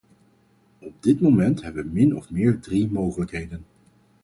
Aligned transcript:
Op 0.79 1.03
dit 1.03 1.21
moment 1.21 1.61
hebben 1.61 1.85
we 1.85 1.91
min 1.91 2.15
of 2.15 2.29
meer 2.29 2.59
drie 2.59 2.91
mogelijkheden. 2.91 3.65